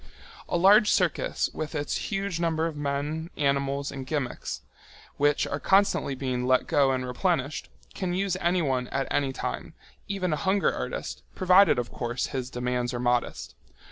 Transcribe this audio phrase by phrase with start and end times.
[0.49, 4.61] A large circus with its huge number of men, animals, and gimmicks,
[5.17, 9.75] which are constantly being let go and replenished, can use anyone at any time,
[10.07, 13.53] even a hunger artist, provided, of course, his demands are modest.